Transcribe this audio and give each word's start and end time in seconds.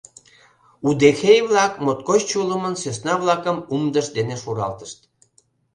Удэхей-влак 0.87 1.73
моткоч 1.85 2.21
чулымын 2.29 2.75
сӧсна-влакым 2.81 3.57
умдышт 3.73 4.11
дене 4.17 4.35
шуралтышт. 4.43 4.99